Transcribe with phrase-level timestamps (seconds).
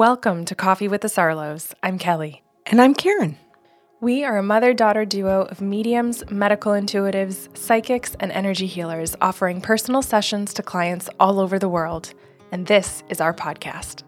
[0.00, 1.74] Welcome to Coffee with the Sarlos.
[1.82, 2.42] I'm Kelly.
[2.64, 3.36] And I'm Karen.
[4.00, 9.60] We are a mother daughter duo of mediums, medical intuitives, psychics, and energy healers offering
[9.60, 12.14] personal sessions to clients all over the world.
[12.50, 14.02] And this is our podcast.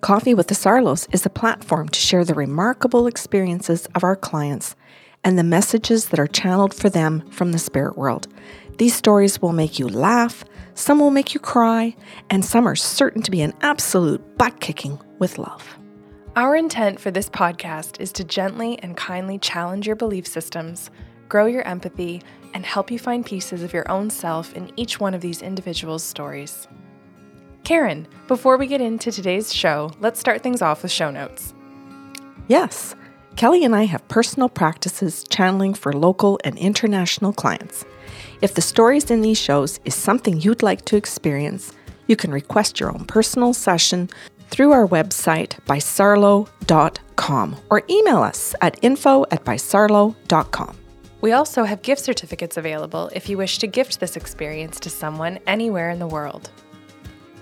[0.00, 4.74] Coffee with the Sarlos is a platform to share the remarkable experiences of our clients
[5.22, 8.26] and the messages that are channeled for them from the spirit world.
[8.78, 11.96] These stories will make you laugh, some will make you cry,
[12.30, 15.76] and some are certain to be an absolute butt kicking with love.
[16.36, 20.90] Our intent for this podcast is to gently and kindly challenge your belief systems,
[21.28, 22.22] grow your empathy,
[22.54, 26.04] and help you find pieces of your own self in each one of these individuals'
[26.04, 26.68] stories.
[27.64, 31.52] Karen, before we get into today's show, let's start things off with show notes.
[32.46, 32.94] Yes,
[33.34, 37.84] Kelly and I have personal practices channeling for local and international clients.
[38.40, 41.72] If the stories in these shows is something you'd like to experience,
[42.06, 44.08] you can request your own personal session
[44.48, 50.76] through our website bysarlo.com or email us at info at bysarlo.com.
[51.20, 55.40] We also have gift certificates available if you wish to gift this experience to someone
[55.48, 56.50] anywhere in the world.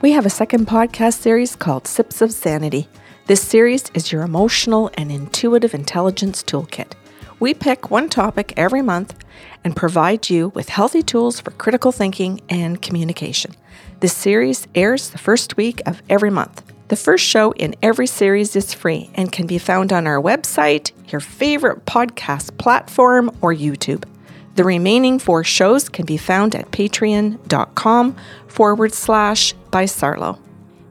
[0.00, 2.88] We have a second podcast series called Sips of Sanity.
[3.27, 6.92] This series is your emotional and intuitive intelligence toolkit.
[7.38, 9.14] We pick one topic every month
[9.62, 13.54] and provide you with healthy tools for critical thinking and communication.
[14.00, 16.62] This series airs the first week of every month.
[16.88, 20.92] The first show in every series is free and can be found on our website,
[21.12, 24.04] your favorite podcast platform, or YouTube.
[24.54, 30.38] The remaining four shows can be found at patreon.com forward slash by Sarlo.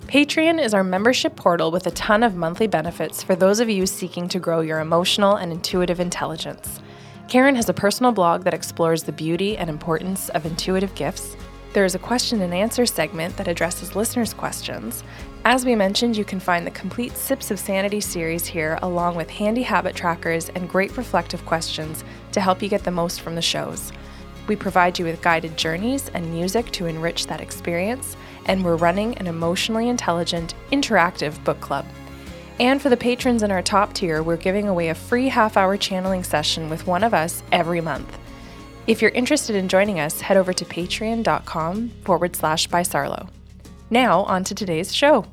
[0.08, 3.88] Patreon is our membership portal with a ton of monthly benefits for those of you
[3.88, 6.80] seeking to grow your emotional and intuitive intelligence.
[7.28, 11.36] Karen has a personal blog that explores the beauty and importance of intuitive gifts.
[11.74, 15.04] There is a question and answer segment that addresses listeners' questions,
[15.46, 19.30] as we mentioned, you can find the complete Sips of Sanity series here, along with
[19.30, 23.44] handy habit trackers and great reflective questions to help you get the most from the
[23.44, 23.94] shows.
[24.48, 29.18] We provide you with guided journeys and music to enrich that experience, and we're running
[29.18, 31.86] an emotionally intelligent, interactive book club.
[32.60, 35.78] And for the patrons in our top tier, we're giving away a free half hour
[35.78, 38.18] channeling session with one of us every month.
[38.88, 43.30] If you're interested in joining us, head over to patreon.com forward slash by Sarlo.
[43.90, 45.26] Now, on to today's show.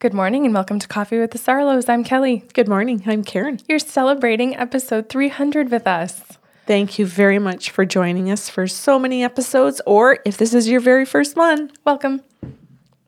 [0.00, 1.88] Good morning and welcome to Coffee with the Sarlos.
[1.88, 2.44] I'm Kelly.
[2.54, 3.02] Good morning.
[3.04, 3.58] I'm Karen.
[3.68, 6.37] You're celebrating episode 300 with us.
[6.68, 10.68] Thank you very much for joining us for so many episodes, or if this is
[10.68, 12.20] your very first one, welcome.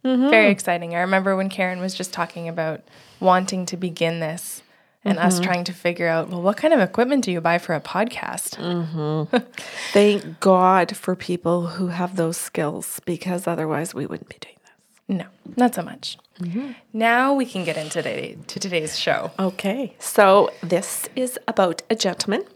[0.03, 0.31] Mm-hmm.
[0.31, 0.95] Very exciting.
[0.95, 2.81] I remember when Karen was just talking about
[3.21, 4.63] wanting to begin this
[5.05, 5.27] and mm-hmm.
[5.27, 7.83] us trying to figure out, well, what kind of equipment do you buy for a
[7.83, 8.57] podcast?
[8.57, 9.37] Mm-hmm.
[9.93, 15.19] Thank God for people who have those skills because otherwise we wouldn't be doing this.
[15.19, 15.27] No,
[15.59, 16.17] not so much.
[16.39, 16.71] Mm-hmm.
[16.95, 19.33] Now we can get into today, to today's show.
[19.39, 19.97] Okay.
[19.99, 22.47] So this is about a gentleman.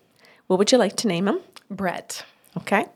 [0.46, 1.40] What would you like to name him?
[1.70, 2.24] Brett.
[2.56, 2.86] Okay.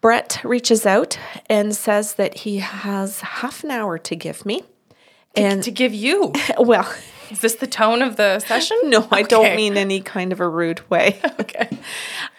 [0.00, 1.18] Brett reaches out
[1.50, 4.60] and says that he has half an hour to give me.
[4.60, 4.66] To,
[5.42, 6.32] and to give you?
[6.58, 6.88] well,
[7.30, 8.78] is this the tone of the session?
[8.84, 9.16] No, okay.
[9.16, 11.20] I don't mean any kind of a rude way.
[11.40, 11.68] okay.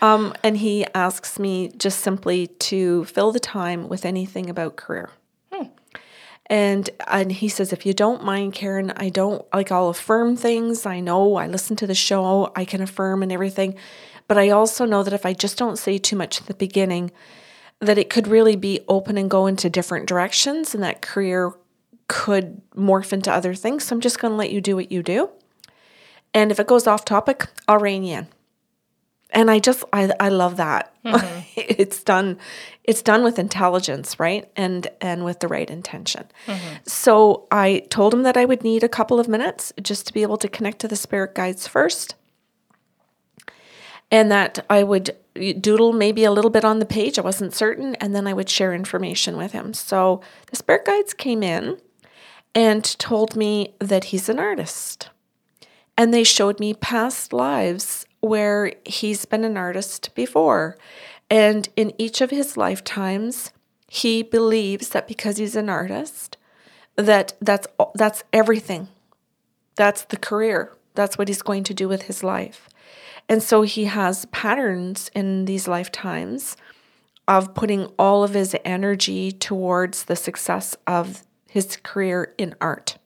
[0.01, 5.09] Um, and he asks me just simply to fill the time with anything about career.
[6.49, 10.85] And and he says, if you don't mind, Karen, I don't like I'll affirm things.
[10.85, 13.75] I know I listen to the show, I can affirm and everything.
[14.27, 17.11] But I also know that if I just don't say too much at the beginning,
[17.79, 21.53] that it could really be open and go into different directions and that career
[22.07, 23.85] could morph into other things.
[23.85, 25.29] So I'm just gonna let you do what you do.
[26.33, 28.27] And if it goes off topic, I'll rein you in
[29.31, 30.93] and I just I I love that.
[31.05, 31.41] Mm-hmm.
[31.55, 32.37] it's done
[32.83, 34.49] it's done with intelligence, right?
[34.55, 36.25] And and with the right intention.
[36.47, 36.75] Mm-hmm.
[36.85, 40.21] So I told him that I would need a couple of minutes just to be
[40.21, 42.15] able to connect to the spirit guides first.
[44.11, 47.19] And that I would doodle maybe a little bit on the page.
[47.19, 47.93] I wasn't certain.
[47.95, 49.73] And then I would share information with him.
[49.75, 51.77] So the spirit guides came in
[52.55, 55.09] and told me that he's an artist.
[55.95, 60.77] And they showed me past lives where he's been an artist before.
[61.29, 63.51] And in each of his lifetimes,
[63.87, 66.37] he believes that because he's an artist,
[66.95, 68.87] that that's that's everything.
[69.75, 70.73] That's the career.
[70.95, 72.67] That's what he's going to do with his life.
[73.29, 76.57] And so he has patterns in these lifetimes
[77.27, 82.97] of putting all of his energy towards the success of his career in art.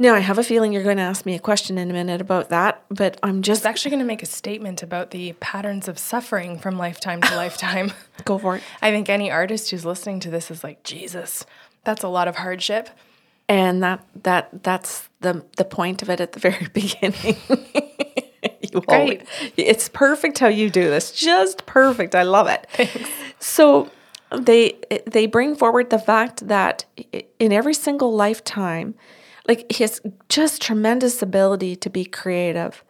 [0.00, 2.20] Now, I have a feeling you're going to ask me a question in a minute
[2.20, 3.66] about that, but I'm just.
[3.66, 7.20] I was actually going to make a statement about the patterns of suffering from lifetime
[7.22, 7.92] to lifetime.
[8.24, 8.62] Go for it.
[8.80, 11.44] I think any artist who's listening to this is like, Jesus,
[11.84, 12.90] That's a lot of hardship.
[13.48, 17.36] And that that that's the the point of it at the very beginning.
[18.60, 18.88] you Great.
[18.90, 21.10] always- it's perfect how you do this.
[21.12, 22.14] Just perfect.
[22.14, 22.66] I love it.
[23.40, 23.90] So
[24.30, 26.84] they they bring forward the fact that
[27.40, 28.94] in every single lifetime,
[29.48, 32.84] like he has just tremendous ability to be creative,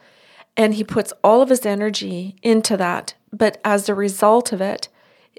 [0.57, 3.15] and he puts all of his energy into that.
[3.33, 4.89] But as a result of it,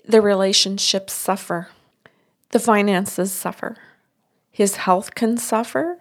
[0.07, 1.67] the relationships suffer,
[2.51, 3.75] the finances suffer,
[4.49, 5.99] his health can suffer.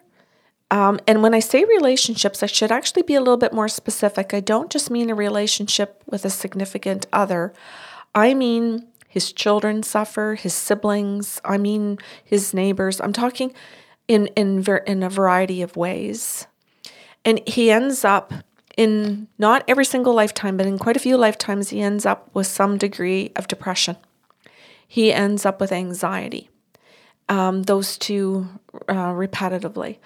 [0.70, 4.34] Um, and when I say relationships, I should actually be a little bit more specific.
[4.34, 7.54] I don't just mean a relationship with a significant other.
[8.14, 11.40] I mean his children suffer, his siblings.
[11.44, 13.00] I mean his neighbors.
[13.00, 13.54] I'm talking
[14.08, 16.46] in in ver- in a variety of ways.
[17.24, 18.32] And he ends up
[18.76, 22.46] in not every single lifetime, but in quite a few lifetimes, he ends up with
[22.46, 23.96] some degree of depression.
[24.86, 26.48] He ends up with anxiety
[27.28, 28.48] um, those two
[28.88, 29.98] uh, repetitively.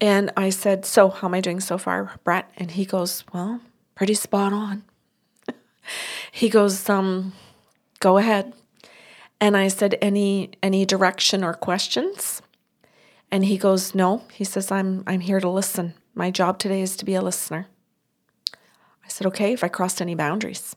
[0.00, 2.50] And I said, So, how am I doing so far, Brett?
[2.56, 3.60] And he goes, Well,
[3.94, 4.84] pretty spot on.
[6.32, 7.32] he goes, um,
[8.00, 8.52] Go ahead.
[9.40, 12.42] And I said, Any any direction or questions?
[13.30, 14.22] And he goes, No.
[14.32, 15.94] He says, I'm I'm here to listen.
[16.14, 17.66] My job today is to be a listener.
[18.54, 20.76] I said, Okay, if I crossed any boundaries.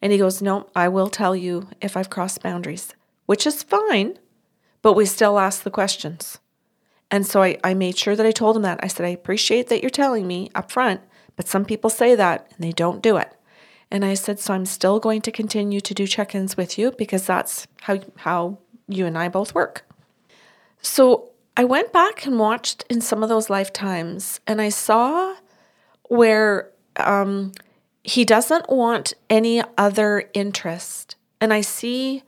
[0.00, 2.94] And he goes, No, I will tell you if I've crossed boundaries,
[3.26, 4.18] which is fine
[4.82, 6.38] but we still ask the questions.
[7.10, 8.80] And so I, I made sure that I told him that.
[8.82, 11.00] I said, I appreciate that you're telling me up front,
[11.36, 13.34] but some people say that and they don't do it.
[13.90, 16.92] And I said, so I'm still going to continue to do check ins with you
[16.92, 19.86] because that's how, how you and I both work.
[20.82, 25.34] So I went back and watched in some of those lifetimes and I saw
[26.04, 27.50] where um,
[28.04, 31.16] he doesn't want any other interest.
[31.40, 32.22] And I see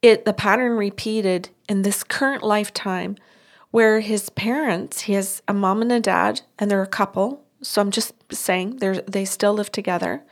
[0.00, 3.16] it the pattern repeated in this current lifetime
[3.72, 7.42] where his parents he has a mom and a dad and they're a couple.
[7.62, 10.22] So i'm just saying they they still live together.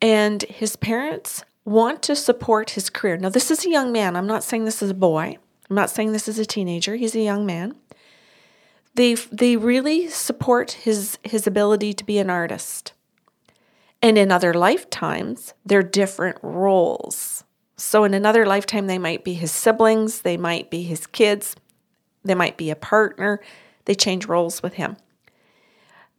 [0.00, 3.16] And his parents want to support his career.
[3.16, 4.14] Now this is a young man.
[4.14, 5.38] I'm not saying this is a boy
[5.70, 7.74] i'm not saying this is a teenager he's a young man
[8.94, 12.92] they they really support his his ability to be an artist
[14.02, 17.44] and in other lifetimes they're different roles
[17.80, 21.56] so, in another lifetime, they might be his siblings, they might be his kids,
[22.22, 23.40] they might be a partner.
[23.86, 24.98] They change roles with him.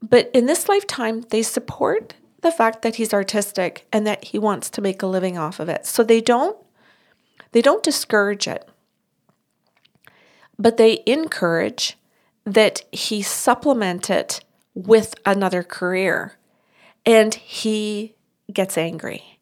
[0.01, 4.71] But in this lifetime, they support the fact that he's artistic and that he wants
[4.71, 5.86] to make a living off of it.
[5.86, 6.57] So they don't
[7.51, 8.68] they don't discourage it.
[10.62, 11.98] But they encourage
[12.46, 14.42] that he supplement it
[14.75, 16.38] with another career.
[17.04, 18.13] And he
[18.54, 19.40] gets angry.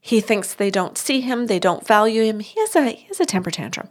[0.00, 2.40] He thinks they don't see him, they don't value him.
[2.40, 3.88] He has a he has a temper tantrum.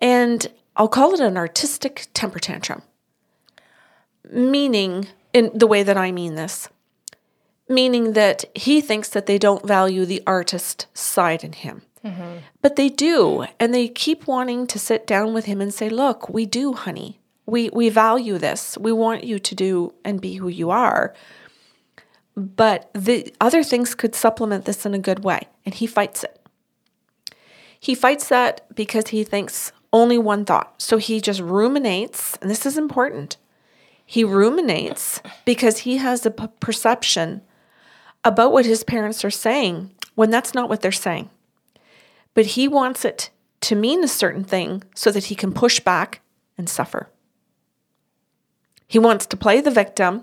[0.00, 0.46] And
[0.76, 2.82] I'll call it an artistic temper tantrum.
[4.30, 6.70] Meaning in the way that I mean this.
[7.68, 11.82] Meaning that he thinks that they don't value the artist side in him.
[12.62, 16.28] But they do, and they keep wanting to sit down with him and say, "Look,
[16.28, 17.20] we do, honey.
[17.46, 18.76] We we value this.
[18.78, 21.14] We want you to do and be who you are."
[22.36, 26.38] but the other things could supplement this in a good way and he fights it
[27.80, 32.66] he fights that because he thinks only one thought so he just ruminates and this
[32.66, 33.38] is important
[34.04, 37.40] he ruminates because he has a perception
[38.22, 41.30] about what his parents are saying when that's not what they're saying
[42.36, 43.30] but he wants it
[43.62, 46.20] to mean a certain thing so that he can push back
[46.58, 47.08] and suffer.
[48.86, 50.22] He wants to play the victim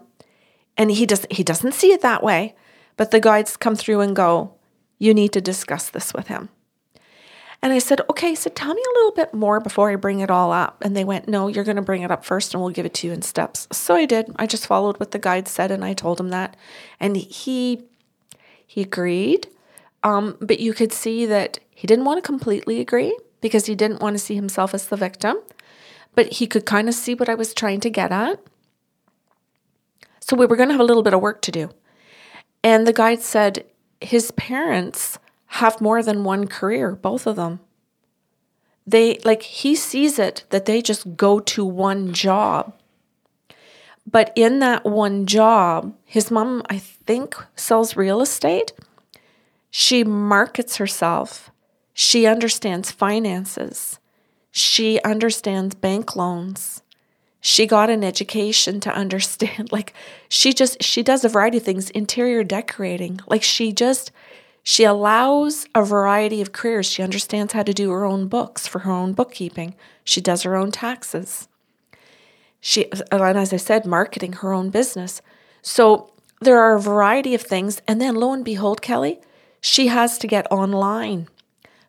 [0.77, 2.55] and he doesn't he doesn't see it that way
[2.97, 4.53] but the guides come through and go
[4.99, 6.49] you need to discuss this with him.
[7.63, 10.29] And i said okay so tell me a little bit more before i bring it
[10.29, 10.83] all up.
[10.85, 12.93] And they went no you're going to bring it up first and we'll give it
[12.95, 13.67] to you in steps.
[13.71, 14.31] So i did.
[14.35, 16.55] I just followed what the guide said and i told him that.
[16.99, 17.85] And he
[18.67, 19.47] he agreed
[20.03, 24.01] um, but you could see that he didn't want to completely agree because he didn't
[24.01, 25.37] want to see himself as the victim
[26.15, 28.39] but he could kind of see what i was trying to get at
[30.25, 31.69] so we were going to have a little bit of work to do.
[32.63, 33.65] And the guide said
[33.99, 37.59] his parents have more than one career, both of them.
[38.87, 42.73] They like he sees it that they just go to one job.
[44.09, 48.73] But in that one job, his mom, I think, sells real estate.
[49.75, 51.51] She markets herself.
[51.93, 53.99] She understands finances.
[54.51, 56.83] She understands bank loans
[57.45, 59.93] she got an education to understand like
[60.29, 64.13] she just she does a variety of things interior decorating like she just
[64.65, 66.85] She allows a variety of careers.
[66.85, 69.75] She understands how to do her own books for her own bookkeeping.
[70.05, 71.49] She does her own taxes.
[72.61, 75.21] She, and as I said, marketing her own business.
[75.61, 77.81] So there are a variety of things.
[77.89, 79.19] And then lo and behold, Kelly,
[79.63, 81.29] she has to get online.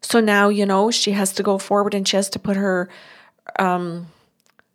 [0.01, 2.89] So now, you know, she has to go forward and she has to put her
[3.59, 4.07] um,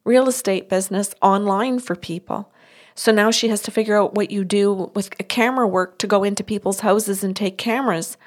[0.04, 2.52] real estate business online for people.
[2.96, 6.26] So now she has to figure out what you do with camera work to go
[6.26, 8.18] into people's houses and take cameras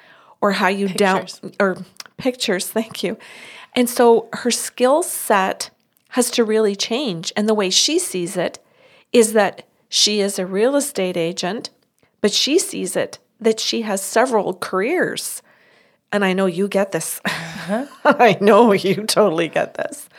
[0.41, 1.27] or how you down
[1.59, 1.77] or
[2.17, 3.15] pictures, thank you.
[3.73, 5.69] And so her skill set
[6.09, 7.31] has to really change.
[7.37, 8.57] And the way she sees it
[9.11, 11.69] is that she is a real estate agent,
[12.21, 15.41] but she sees it that she has several careers.
[16.11, 17.19] And I know you get this.
[17.25, 17.85] Uh-huh.
[18.05, 20.09] I know you totally get this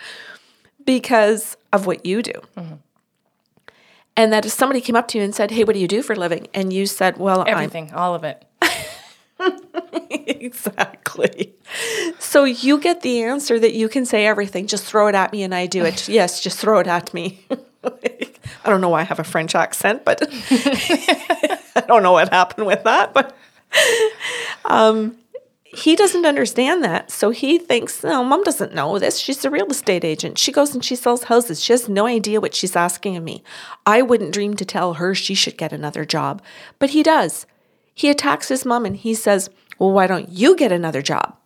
[0.85, 2.33] because of what you do.
[2.57, 2.75] Mm-hmm.
[4.17, 6.03] And that if somebody came up to you and said, Hey, what do you do
[6.03, 6.47] for a living?
[6.55, 8.45] And you said, Well, everything, I'm- all of it.
[10.11, 11.55] exactly.
[12.19, 14.67] So you get the answer that you can say everything.
[14.67, 16.09] Just throw it at me and I do it.
[16.09, 17.45] yes, just throw it at me.
[18.65, 22.67] I don't know why I have a French accent, but I don't know what happened
[22.67, 23.13] with that.
[23.13, 23.37] But
[24.65, 25.17] um,
[25.65, 27.11] he doesn't understand that.
[27.11, 29.19] So he thinks, no, mom doesn't know this.
[29.19, 30.39] She's a real estate agent.
[30.39, 31.63] She goes and she sells houses.
[31.63, 33.43] She has no idea what she's asking of me.
[33.85, 36.43] I wouldn't dream to tell her she should get another job.
[36.79, 37.47] But he does.
[37.95, 41.37] He attacks his mom and he says, well, why don't you get another job?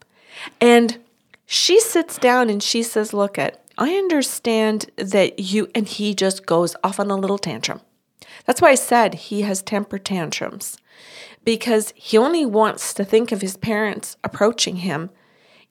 [0.60, 0.98] And
[1.46, 6.44] she sits down and she says, look at, I understand that you, and he just
[6.44, 7.80] goes off on a little tantrum.
[8.44, 10.78] That's why I said he has temper tantrums
[11.44, 15.10] because he only wants to think of his parents approaching him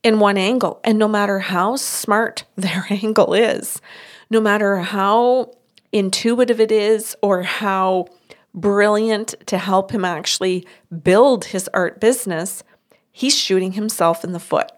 [0.03, 0.79] in one angle.
[0.85, 3.81] And no matter how smart their angle is,
[4.29, 5.51] no matter how
[5.91, 8.05] intuitive it is or how
[8.53, 10.65] brilliant to help him actually
[11.03, 12.63] build his art business,
[13.11, 14.71] he's shooting himself in the foot.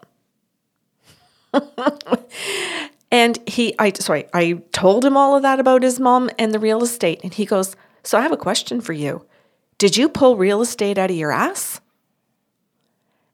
[3.10, 6.58] and he I sorry, I told him all of that about his mom and the
[6.58, 9.26] real estate and he goes, "So I have a question for you.
[9.80, 11.80] Did you pull real estate out of your ass?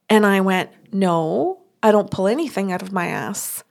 [0.09, 3.65] And I went, No, I don't pull anything out of my ass.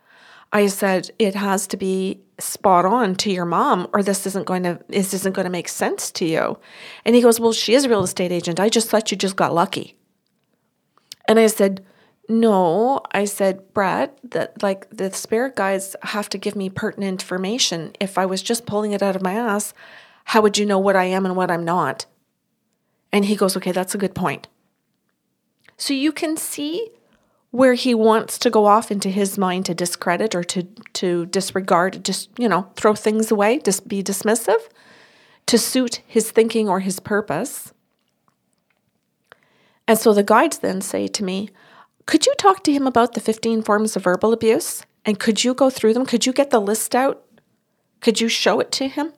[0.51, 4.63] I said, It has to be spot on to your mom or this isn't going
[4.63, 6.59] to this isn't going to make sense to you.
[7.05, 8.59] And he goes, Well, she is a real estate agent.
[8.59, 9.95] I just thought you just got lucky.
[11.29, 11.85] And I said,
[12.27, 17.93] no, I said, Brett, that like the spirit guides have to give me pertinent information.
[17.99, 19.73] If I was just pulling it out of my ass,
[20.25, 22.05] how would you know what I am and what I'm not?
[23.11, 24.47] And he goes, Okay, that's a good point.
[25.77, 26.89] So you can see
[27.51, 30.63] where he wants to go off into his mind to discredit or to,
[30.93, 34.59] to disregard, just, you know, throw things away, just be dismissive
[35.45, 37.73] to suit his thinking or his purpose.
[39.87, 41.49] And so the guides then say to me,
[42.05, 44.83] Could you talk to him about the 15 forms of verbal abuse?
[45.05, 46.05] And could you go through them?
[46.05, 47.23] Could you get the list out?
[47.99, 49.13] Could you show it to him?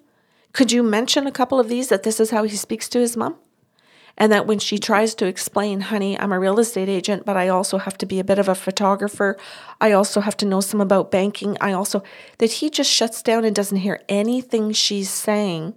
[0.54, 3.18] Could you mention a couple of these that this is how he speaks to his
[3.18, 3.36] mom?
[4.18, 7.50] And that when she tries to explain, honey, I'm a real estate agent, but I
[7.50, 9.38] also have to be a bit of a photographer.
[9.80, 11.56] I also have to know some about banking.
[11.62, 12.02] I also,
[12.40, 15.76] that he just shuts down and doesn't hear anything she's saying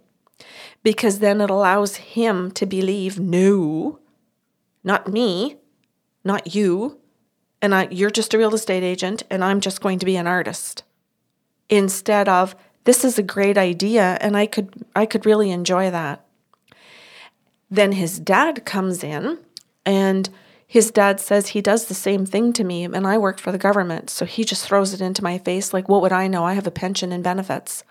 [0.82, 3.98] because then it allows him to believe, no,
[4.82, 5.56] not me,
[6.24, 6.99] not you.
[7.62, 10.26] And I, you're just a real estate agent, and I'm just going to be an
[10.26, 10.82] artist.
[11.68, 16.24] Instead of, this is a great idea, and I could, I could really enjoy that.
[17.70, 19.38] Then his dad comes in
[19.86, 20.28] and
[20.66, 23.58] his dad says he does the same thing to me and I work for the
[23.58, 24.10] government.
[24.10, 26.44] So he just throws it into my face like, what would I know?
[26.44, 27.84] I have a pension and benefits.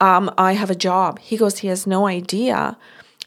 [0.00, 1.18] Um, I have a job.
[1.18, 2.76] He goes, he has no idea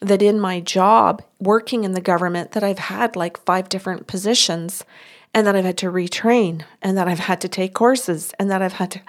[0.01, 4.83] that in my job working in the government that I've had like five different positions
[5.35, 8.63] and that I've had to retrain and that I've had to take courses and that
[8.63, 9.01] I've had to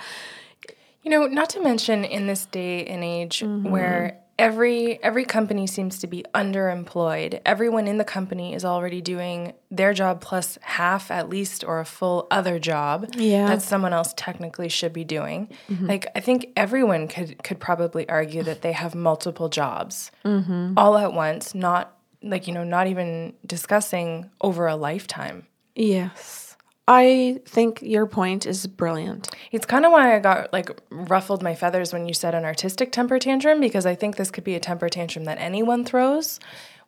[1.07, 3.71] you know, not to mention in this day and age mm-hmm.
[3.71, 7.41] where every every company seems to be underemployed.
[7.47, 11.85] Everyone in the company is already doing their job plus half at least or a
[11.85, 13.47] full other job yeah.
[13.47, 15.49] that someone else technically should be doing.
[15.71, 15.87] Mm-hmm.
[15.87, 20.73] Like I think everyone could could probably argue that they have multiple jobs mm-hmm.
[20.77, 25.47] all at once, not like you know, not even discussing over a lifetime.
[25.77, 26.57] Yes.
[26.89, 29.29] I think your point is brilliant.
[29.51, 32.93] It's kind of why I got like ruffled my feathers when you said an artistic
[32.93, 36.39] temper tantrum because I think this could be a temper tantrum that anyone throws,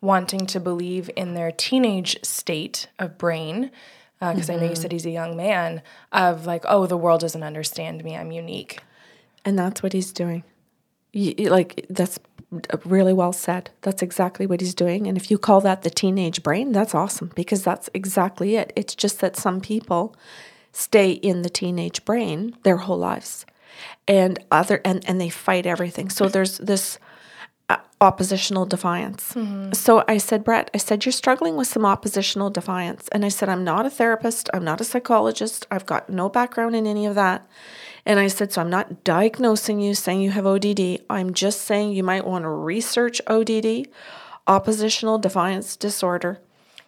[0.01, 3.71] wanting to believe in their teenage state of brain.
[4.21, 4.53] Because uh, mm-hmm.
[4.53, 4.83] I know you mm-hmm.
[4.83, 8.17] said he's a young man, of like, oh, the world doesn't understand me.
[8.17, 8.81] I'm unique.
[9.45, 10.43] And that's what he's doing.
[11.13, 12.19] You, like, that's
[12.85, 13.71] really well said.
[13.83, 15.07] That's exactly what he's doing.
[15.07, 18.73] And if you call that the teenage brain, that's awesome because that's exactly it.
[18.75, 20.17] It's just that some people
[20.73, 23.45] stay in the teenage brain their whole lives
[24.07, 26.09] and other and and they fight everything.
[26.09, 26.99] So there's this
[27.69, 29.35] uh, oppositional defiance.
[29.35, 29.73] Mm-hmm.
[29.73, 33.09] So I said, Brett, I said, you're struggling with some oppositional defiance.
[33.09, 34.49] And I said, I'm not a therapist.
[34.55, 35.67] I'm not a psychologist.
[35.71, 37.47] I've got no background in any of that.
[38.09, 41.03] And I said, so I'm not diagnosing you saying you have ODD.
[41.11, 43.87] I'm just saying you might want to research ODD,
[44.47, 46.41] oppositional defiance disorder.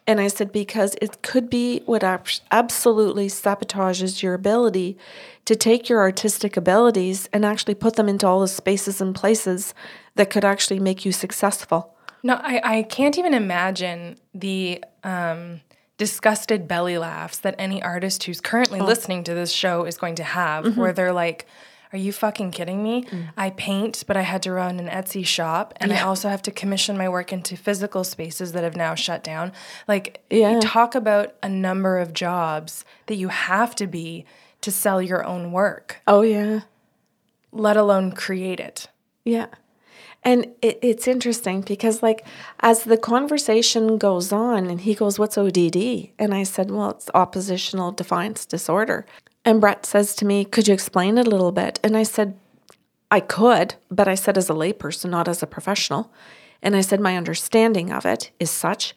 [0.06, 2.02] And I said, because it could be what
[2.50, 4.96] absolutely sabotages your ability
[5.44, 9.74] to take your artistic abilities and actually put them into all the spaces and places
[10.14, 11.94] that could actually make you successful.
[12.22, 15.60] No, I, I can't even imagine the um,
[16.00, 18.86] disgusted belly laughs that any artist who's currently oh.
[18.86, 20.80] listening to this show is going to have, mm-hmm.
[20.80, 21.44] where they're like,
[21.92, 23.04] are you fucking kidding me?
[23.04, 23.28] Mm.
[23.36, 25.98] I paint, but I had to run an Etsy shop and yeah.
[25.98, 29.52] I also have to commission my work into physical spaces that have now shut down.
[29.86, 30.52] Like, yeah.
[30.52, 34.24] you talk about a number of jobs that you have to be
[34.62, 36.00] to sell your own work.
[36.06, 36.60] Oh, yeah.
[37.52, 38.86] Let alone create it.
[39.22, 39.48] Yeah.
[40.22, 42.26] And it, it's interesting because, like,
[42.60, 46.10] as the conversation goes on, and he goes, What's ODD?
[46.18, 49.06] And I said, Well, it's oppositional defiance disorder.
[49.44, 51.80] And Brett says to me, Could you explain it a little bit?
[51.82, 52.38] And I said,
[53.10, 56.12] I could, but I said as a layperson, not as a professional.
[56.62, 58.94] And I said, My understanding of it is such.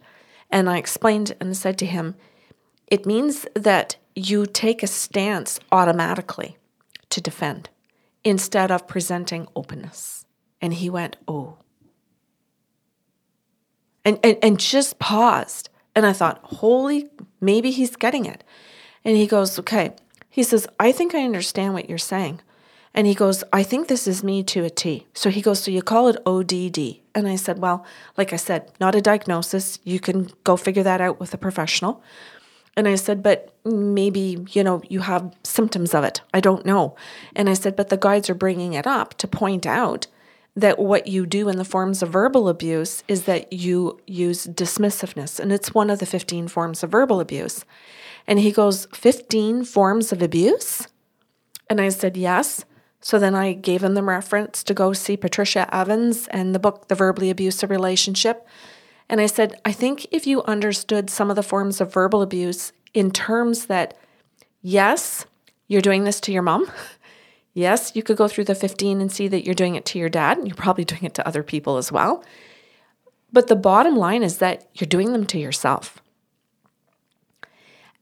[0.50, 2.16] And I explained and said to him,
[2.88, 6.58] It means that you take a stance automatically
[7.10, 7.70] to defend
[8.24, 10.26] instead of presenting openness.
[10.64, 11.58] And he went, Oh.
[14.06, 15.70] And, and, and just paused.
[15.94, 17.10] And I thought, Holy,
[17.42, 18.46] maybe he's getting it.
[19.04, 19.92] And he goes, Okay.
[20.30, 22.40] He says, I think I understand what you're saying.
[22.94, 25.06] And he goes, I think this is me to a T.
[25.14, 27.02] So he goes, So you call it ODD?
[27.14, 29.80] And I said, Well, like I said, not a diagnosis.
[29.84, 32.02] You can go figure that out with a professional.
[32.78, 36.22] And I said, But maybe, you know, you have symptoms of it.
[36.34, 36.96] I don't know.
[37.36, 40.08] And I said, But the guides are bringing it up to point out
[40.56, 45.40] that what you do in the forms of verbal abuse is that you use dismissiveness.
[45.40, 47.66] And it's one of the 15 forms of verbal abuse.
[48.28, 50.88] And he goes, 15 forms of abuse?
[51.70, 52.66] And I said, Yes.
[53.02, 56.88] So then I gave him the reference to go see Patricia Evans and the book,
[56.88, 58.48] The Verbally Abusive Relationship.
[59.10, 62.72] And I said, I think if you understood some of the forms of verbal abuse
[62.94, 63.98] in terms that,
[64.62, 65.26] yes,
[65.68, 66.72] you're doing this to your mom.
[67.54, 70.10] Yes, you could go through the 15 and see that you're doing it to your
[70.10, 72.24] dad, and you're probably doing it to other people as well.
[73.32, 76.00] But the bottom line is that you're doing them to yourself.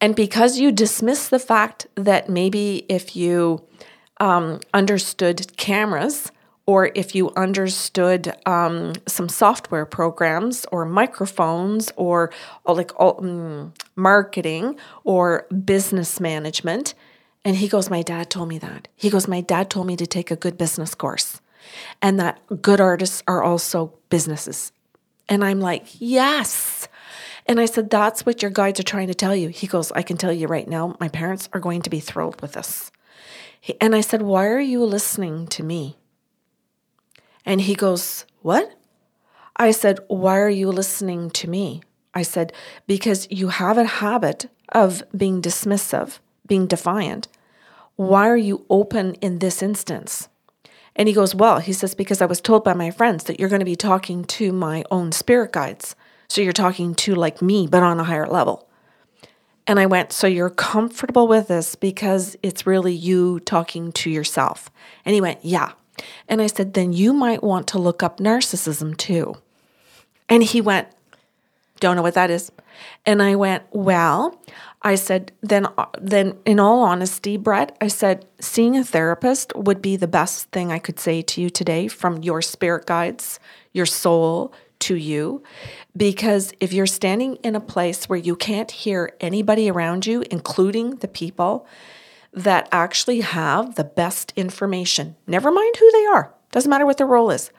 [0.01, 3.63] And because you dismiss the fact that maybe if you
[4.19, 6.31] um, understood cameras,
[6.65, 12.31] or if you understood um, some software programs or microphones or,
[12.63, 16.93] or like um, marketing or business management,
[17.43, 18.87] and he goes, My dad told me that.
[18.95, 21.41] He goes, My dad told me to take a good business course
[22.01, 24.71] and that good artists are also businesses.
[25.27, 26.87] And I'm like, Yes.
[27.47, 29.49] And I said, That's what your guides are trying to tell you.
[29.49, 32.41] He goes, I can tell you right now, my parents are going to be thrilled
[32.41, 32.91] with this.
[33.79, 35.97] And I said, Why are you listening to me?
[37.45, 38.75] And he goes, What?
[39.55, 41.81] I said, Why are you listening to me?
[42.13, 42.53] I said,
[42.85, 46.19] Because you have a habit of being dismissive
[46.51, 47.29] being defiant.
[47.95, 50.27] Why are you open in this instance?
[50.97, 53.47] And he goes, Well, he says, because I was told by my friends that you're
[53.47, 55.95] going to be talking to my own spirit guides.
[56.27, 58.67] So you're talking to like me, but on a higher level.
[59.65, 64.69] And I went, So you're comfortable with this because it's really you talking to yourself.
[65.05, 65.71] And he went, Yeah.
[66.27, 69.35] And I said, Then you might want to look up narcissism too.
[70.27, 70.89] And he went,
[71.81, 72.51] Don't know what that is.
[73.05, 74.39] And I went, Well,
[74.83, 79.81] I said, then, uh, then in all honesty, Brett, I said, seeing a therapist would
[79.81, 83.39] be the best thing I could say to you today from your spirit guides,
[83.73, 85.43] your soul to you.
[85.95, 90.95] Because if you're standing in a place where you can't hear anybody around you, including
[90.97, 91.67] the people
[92.33, 97.07] that actually have the best information, never mind who they are, doesn't matter what their
[97.07, 97.51] role is,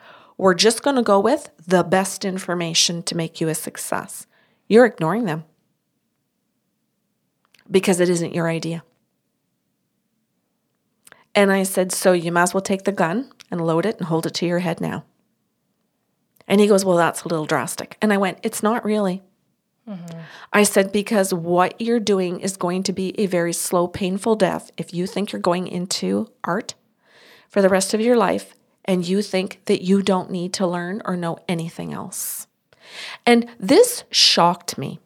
[0.42, 4.26] we're just going to go with the best information to make you a success.
[4.66, 5.44] You're ignoring them
[7.70, 8.82] because it isn't your idea.
[11.32, 14.08] And I said, So you might as well take the gun and load it and
[14.08, 15.04] hold it to your head now.
[16.48, 17.96] And he goes, Well, that's a little drastic.
[18.02, 19.22] And I went, It's not really.
[19.88, 20.18] Mm-hmm.
[20.52, 24.72] I said, Because what you're doing is going to be a very slow, painful death
[24.76, 26.74] if you think you're going into art
[27.48, 31.02] for the rest of your life and you think that you don't need to learn
[31.04, 32.46] or know anything else.
[33.24, 34.98] And this shocked me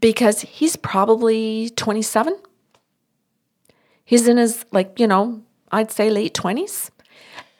[0.00, 2.36] because he's probably 27.
[4.04, 6.90] He's in his like, you know, I'd say late 20s.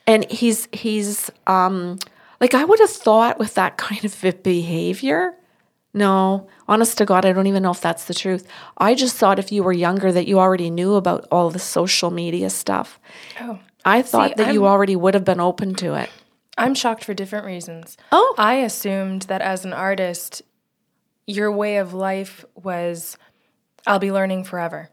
[0.07, 1.99] And he's he's um
[2.41, 5.35] like I would have thought with that kind of behavior
[5.93, 8.47] no, honest to God, I don't even know if that's the truth.
[8.79, 12.11] I just thought if you were younger that you already knew about all the social
[12.11, 13.01] media stuff.
[13.41, 13.59] Oh.
[13.85, 16.11] I thought See, that you I'm- already would have been open to it.
[16.59, 17.97] I'm shocked for different reasons.
[18.13, 18.35] Oh.
[18.37, 20.43] I assumed that as an artist,
[21.27, 23.17] your way of life was
[23.87, 24.91] I'll be learning forever.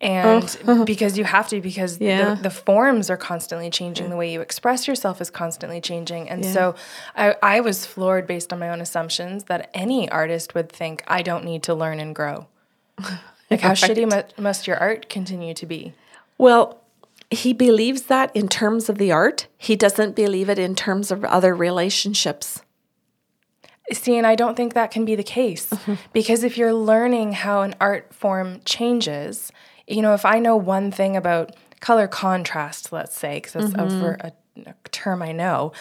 [0.00, 0.84] And oh.
[0.94, 2.04] because you have to, because Oh.
[2.04, 2.34] Yeah.
[2.34, 6.30] the, the forms are constantly changing, the way you express yourself is constantly changing.
[6.30, 6.74] And so
[7.14, 11.22] I, I was floored based on my own assumptions that any artist would think, I
[11.22, 12.46] don't need to learn and grow.
[13.50, 15.92] Like, how shitty mu- must your art continue to be?
[16.38, 16.80] Well,
[17.30, 19.48] he believes that in terms of the art.
[19.58, 22.62] He doesn't believe it in terms of other relationships.
[23.92, 25.94] See, and I don't think that can be the case mm-hmm.
[26.12, 29.50] because if you're learning how an art form changes,
[29.90, 33.76] you know, if I know one thing about color contrast, let's say, because that's a,
[33.76, 34.00] mm-hmm.
[34.00, 34.32] ver- a,
[34.66, 35.72] a term I know,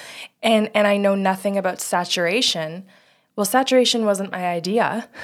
[0.41, 2.85] and and I know nothing about saturation,
[3.35, 5.07] well, saturation wasn't my idea.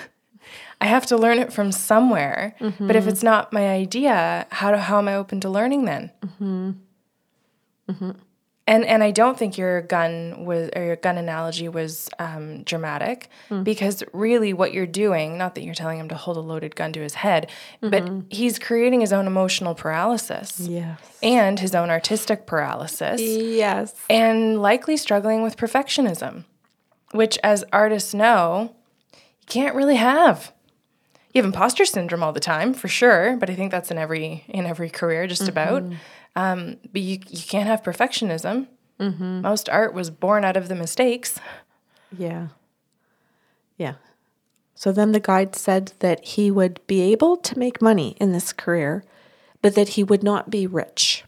[0.82, 2.56] I have to learn it from somewhere.
[2.60, 3.10] But if mm-hmm.
[3.10, 6.12] it's not my idea, how do, how am I open to learning then?
[6.26, 8.12] Mm-hmm.
[8.68, 13.30] And and I don't think your gun was or your gun analogy was um, dramatic
[13.64, 16.92] because really what you're doing, not that you're telling him to hold a loaded gun
[16.94, 17.52] to his head,
[17.82, 20.98] but he's creating his own emotional paralysis Yes.
[21.22, 23.94] and his own artistic paralysis Yes.
[24.10, 26.46] and likely struggling with perfectionism,
[27.12, 28.74] which as artists know,
[29.14, 30.52] you can't really have.
[31.34, 34.44] You have imposter syndrome all the time, for sure, but I think that's in every
[34.48, 35.84] in every career, just about.
[36.36, 38.68] Um, but you you can't have perfectionism.
[39.00, 39.42] Mm-hmm.
[39.42, 41.40] Most art was born out of the mistakes.
[42.18, 42.48] Yeah.
[43.78, 43.96] Yeah.
[44.74, 48.52] So then the guide said that he would be able to make money in this
[48.54, 49.04] career,
[49.62, 51.24] but that he would not be rich.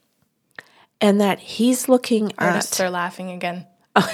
[1.00, 3.66] And that he's looking Artists at are laughing again.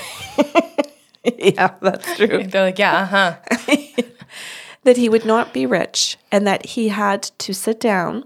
[1.23, 2.43] Yeah, that's true.
[2.47, 3.35] They're like, yeah, uh huh.
[4.83, 8.25] that he would not be rich and that he had to sit down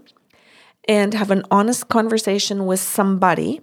[0.88, 3.60] and have an honest conversation with somebody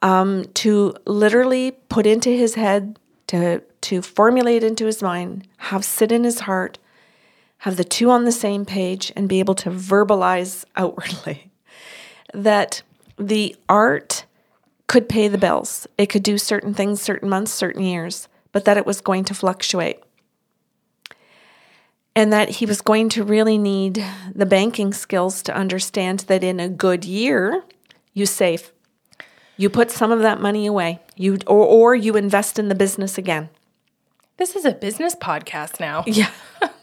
[0.00, 6.10] um, to literally put into his head, to, to formulate into his mind, have sit
[6.10, 6.78] in his heart,
[7.58, 11.50] have the two on the same page, and be able to verbalize outwardly
[12.32, 12.82] that
[13.18, 14.24] the art
[14.86, 15.86] could pay the bills.
[15.98, 19.34] It could do certain things, certain months, certain years, but that it was going to
[19.34, 20.02] fluctuate
[22.18, 24.04] and that he was going to really need
[24.34, 27.62] the banking skills to understand that in a good year
[28.12, 28.72] you save.
[29.56, 30.98] You put some of that money away.
[31.14, 33.50] You or, or you invest in the business again.
[34.36, 36.02] This is a business podcast now.
[36.08, 36.30] yeah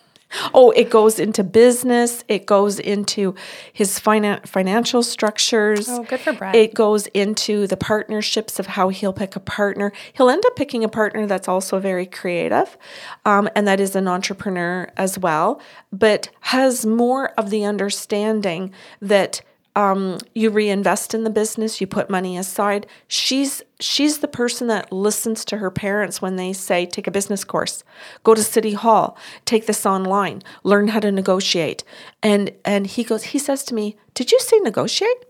[0.53, 3.33] oh it goes into business it goes into
[3.73, 6.55] his finan- financial structures Oh, good for Brett.
[6.55, 9.91] it goes into the partnerships of how he'll pick a partner.
[10.13, 12.77] He'll end up picking a partner that's also very creative
[13.25, 18.71] um, and that is an entrepreneur as well, but has more of the understanding
[19.01, 19.41] that
[19.75, 22.87] um, you reinvest in the business, you put money aside.
[23.07, 27.43] She's she's the person that listens to her parents when they say, take a business
[27.43, 27.83] course,
[28.23, 31.83] go to City Hall, take this online, learn how to negotiate.
[32.23, 35.25] And and he goes, he says to me, Did you say negotiate?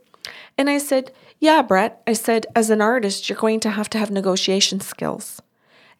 [0.57, 2.03] And I said, Yeah, Brett.
[2.05, 5.41] I said, as an artist, you're going to have to have negotiation skills.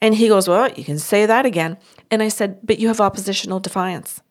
[0.02, 1.78] And he goes, Well, you can say that again.
[2.12, 4.22] And I said, But you have oppositional defiance.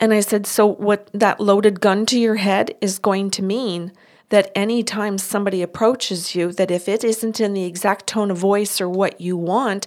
[0.00, 3.92] And I said, So what that loaded gun to your head is going to mean
[4.30, 8.80] that anytime somebody approaches you, that if it isn't in the exact tone of voice
[8.80, 9.86] or what you want,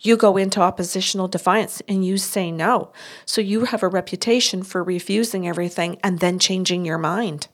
[0.00, 2.92] you go into oppositional defiance and you say no.
[3.24, 7.48] So you have a reputation for refusing everything and then changing your mind.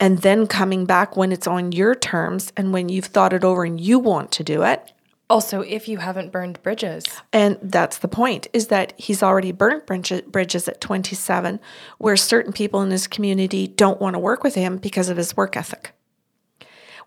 [0.00, 3.64] And then coming back when it's on your terms and when you've thought it over
[3.64, 4.92] and you want to do it.
[5.30, 9.84] Also, if you haven't burned bridges, And that's the point is that he's already burnt
[9.86, 11.60] bridges at 27,
[11.98, 15.36] where certain people in his community don't want to work with him because of his
[15.36, 15.92] work ethic.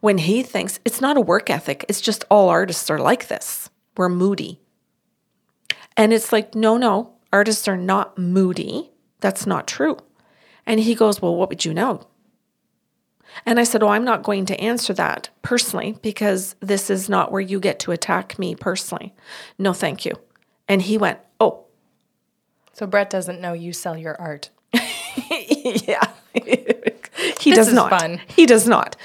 [0.02, 3.70] When he thinks it's not a work ethic, it's just all artists are like this.
[3.98, 4.60] We're moody.
[5.98, 8.92] And it's like, no, no, artists are not moody.
[9.20, 9.98] That's not true.
[10.66, 12.08] And he goes, Well, what would you know?
[13.46, 17.32] And I said, Oh, I'm not going to answer that personally because this is not
[17.32, 19.14] where you get to attack me personally.
[19.58, 20.14] No, thank you.
[20.68, 21.66] And he went, Oh,
[22.74, 24.50] so Brett doesn't know you sell your art.
[24.74, 26.12] yeah.
[26.34, 27.90] he This does not.
[27.90, 28.22] fun.
[28.28, 28.96] He does not.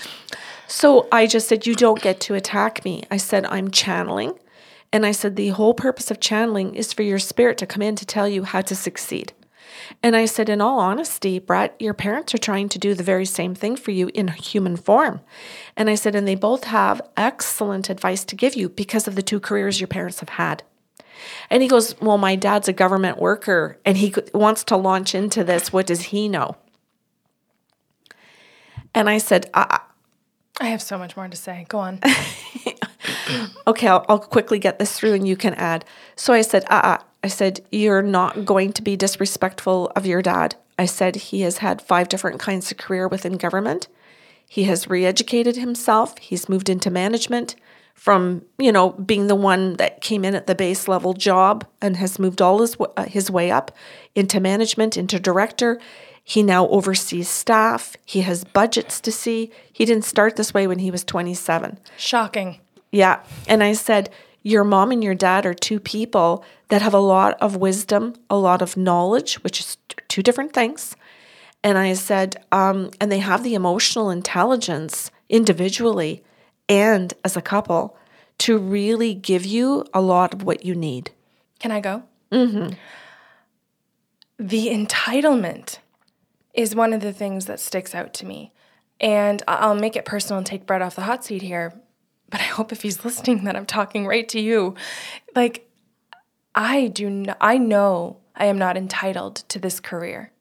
[0.68, 3.04] So I just said, You don't get to attack me.
[3.10, 4.38] I said, I'm channeling.
[4.92, 7.96] And I said, The whole purpose of channeling is for your spirit to come in
[7.96, 9.32] to tell you how to succeed.
[10.02, 13.24] And I said, In all honesty, Brett, your parents are trying to do the very
[13.24, 15.20] same thing for you in human form.
[15.76, 19.22] And I said, And they both have excellent advice to give you because of the
[19.22, 20.62] two careers your parents have had.
[21.50, 25.44] And he goes, Well, my dad's a government worker and he wants to launch into
[25.44, 25.72] this.
[25.72, 26.56] What does he know?
[28.94, 29.80] And I said, I,
[30.60, 31.66] I have so much more to say.
[31.68, 32.00] Go on.
[33.66, 35.84] okay, I'll, I'll, quickly get this through and you can add.
[36.14, 40.22] So I said, uh, uh, I said, you're not going to be disrespectful of your
[40.22, 40.54] dad.
[40.78, 43.88] I said, he has had five different kinds of career within government.
[44.48, 46.16] He has re-educated himself.
[46.18, 47.56] He's moved into management
[47.94, 51.96] from, you know, being the one that came in at the base level job and
[51.96, 53.74] has moved all his, uh, his way up
[54.14, 55.80] into management, into director.
[56.22, 57.96] He now oversees staff.
[58.04, 59.50] He has budgets to see.
[59.72, 61.78] He didn't start this way when he was 27.
[61.96, 62.60] Shocking.
[62.90, 63.22] Yeah.
[63.48, 64.10] And I said,
[64.42, 68.36] Your mom and your dad are two people that have a lot of wisdom, a
[68.36, 69.76] lot of knowledge, which is
[70.08, 70.96] two different things.
[71.62, 76.22] And I said, um, and they have the emotional intelligence individually
[76.68, 77.96] and as a couple
[78.38, 81.10] to really give you a lot of what you need.
[81.58, 82.02] Can I go?
[82.30, 82.74] Mm-hmm.
[84.38, 85.78] The entitlement
[86.54, 88.52] is one of the things that sticks out to me.
[89.00, 91.74] And I'll make it personal and take Brett off the hot seat here.
[92.28, 94.74] But I hope if he's listening that I'm talking right to you.
[95.34, 95.70] Like,
[96.54, 100.32] I do not, I know I am not entitled to this career.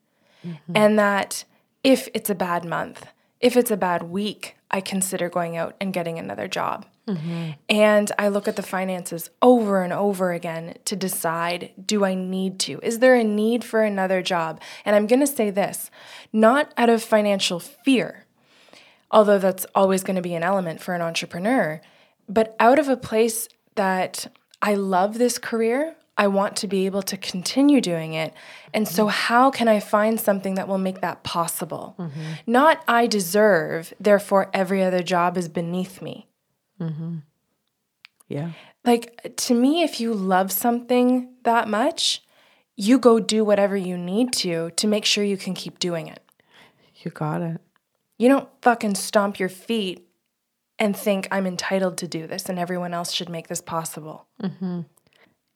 [0.45, 0.73] Mm-hmm.
[0.75, 1.43] And that
[1.83, 3.07] if it's a bad month,
[3.39, 6.85] if it's a bad week, I consider going out and getting another job.
[7.07, 7.51] Mm-hmm.
[7.69, 12.59] And I look at the finances over and over again to decide do I need
[12.61, 12.79] to?
[12.81, 14.59] Is there a need for another job?
[14.83, 15.91] And I'm going to say this
[16.33, 18.24] not out of financial fear,
[19.15, 21.81] although that's always going to be an element for an entrepreneur,
[22.29, 24.27] but out of a place that
[24.61, 25.95] I love this career.
[26.17, 28.33] I want to be able to continue doing it.
[28.73, 31.93] And so, how can I find something that will make that possible?
[31.99, 32.21] Mm-hmm.
[32.47, 36.29] Not I deserve, therefore, every other job is beneath me.
[36.79, 37.17] Mm-hmm.
[38.29, 38.51] Yeah.
[38.85, 42.23] Like to me, if you love something that much,
[42.77, 46.21] you go do whatever you need to to make sure you can keep doing it.
[47.03, 47.61] You got it.
[48.17, 50.07] You don't fucking stomp your feet
[50.79, 54.27] and think I'm entitled to do this and everyone else should make this possible.
[54.41, 54.81] Mm-hmm.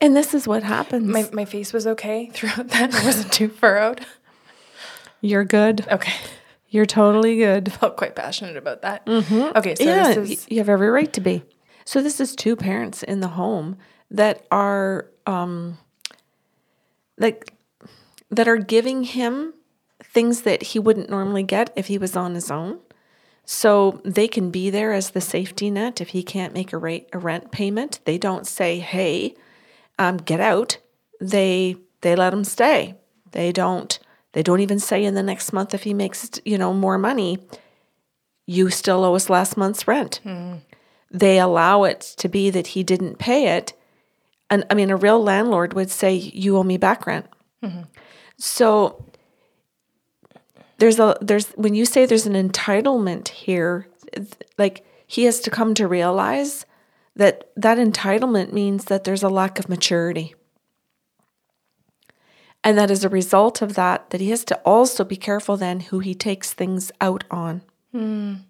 [0.02, 1.08] And this is what happens.
[1.08, 2.93] My, my face was okay throughout that.
[2.93, 4.06] It wasn't too furrowed.
[5.22, 5.86] You're good.
[5.89, 6.13] Okay.
[6.69, 7.72] You're totally good.
[7.80, 9.06] Felt quite passionate about that.
[9.06, 9.58] Mm-hmm.
[9.58, 11.43] Okay, so yeah, this is you have every right to be.
[11.84, 13.78] So this is two parents in the home
[14.12, 15.78] that are um
[17.17, 17.54] like
[18.30, 19.54] that are giving him
[20.12, 22.80] things that he wouldn't normally get if he was on his own.
[23.45, 27.10] So they can be there as the safety net if he can't make a rate
[27.13, 28.00] a rent payment.
[28.06, 29.36] They don't say, "Hey,
[29.98, 30.78] um, get out."
[31.19, 32.95] They they let him stay.
[33.32, 33.98] They don't
[34.34, 37.39] they don't even say in the next month if he makes, you know, more money,
[38.45, 40.22] you still owe us last month's rent.
[40.24, 40.62] Mm.
[41.12, 43.74] They allow it to be that he didn't pay it.
[44.50, 47.26] And I mean, a real landlord would say, you owe me back rent.
[47.63, 47.82] Mm-hmm.
[48.38, 49.04] So
[50.80, 53.88] there's a, there's, when you say there's an entitlement here,
[54.58, 56.65] like he has to come to realize
[57.15, 60.36] that that entitlement means that there's a lack of maturity.
[62.63, 65.80] And that as a result of that, that he has to also be careful then
[65.80, 67.62] who he takes things out on.
[67.94, 68.42] Mm.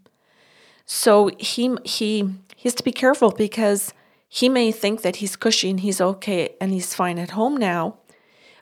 [0.86, 3.94] So he he he has to be careful because
[4.28, 7.98] he may think that he's cushy and he's okay and he's fine at home now,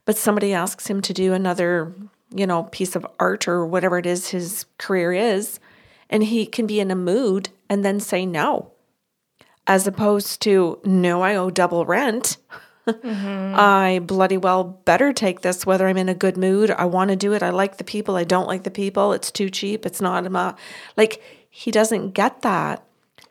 [0.05, 1.93] but somebody asks him to do another,
[2.31, 5.59] you know, piece of art or whatever it is his career is,
[6.09, 8.71] and he can be in a mood and then say no.
[9.65, 12.37] As opposed to, no, I owe double rent.
[12.87, 13.53] mm-hmm.
[13.59, 16.71] I bloody well better take this whether I'm in a good mood.
[16.71, 17.43] I want to do it.
[17.43, 18.15] I like the people.
[18.15, 19.13] I don't like the people.
[19.13, 19.85] It's too cheap.
[19.85, 20.59] It's not enough.
[20.95, 22.83] Like he doesn't get that.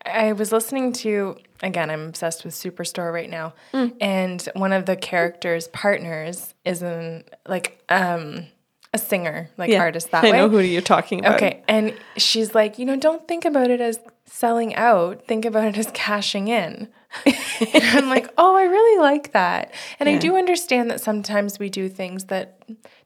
[0.05, 3.55] I was listening to again, I'm obsessed with Superstore right now.
[3.73, 3.97] Mm.
[4.01, 8.47] And one of the characters' partners is in like um
[8.93, 10.37] a singer, like yeah, artist that I way.
[10.37, 11.37] I know who you're talking about.
[11.37, 11.63] Okay.
[11.69, 15.27] And she's like, you know, don't think about it as selling out.
[15.27, 16.89] Think about it as cashing in.
[17.25, 17.37] And
[17.85, 19.73] I'm like, oh, I really like that.
[19.99, 20.17] And yeah.
[20.17, 22.63] I do understand that sometimes we do things that